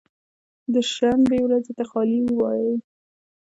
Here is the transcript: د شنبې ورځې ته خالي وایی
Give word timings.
د 0.73 0.75
شنبې 0.93 1.39
ورځې 1.45 1.71
ته 1.77 1.83
خالي 1.89 2.19
وایی 2.39 2.73